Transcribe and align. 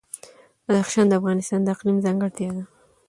بدخشان 0.67 1.05
د 1.07 1.13
افغانستان 1.21 1.59
د 1.63 1.67
اقلیم 1.75 1.97
ځانګړتیا 2.05 2.49
ده. 2.57 2.63